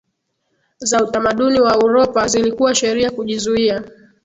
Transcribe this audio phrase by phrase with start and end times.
[0.79, 3.83] za utamaduni wa Uropa zilikuwa sheria kujizuia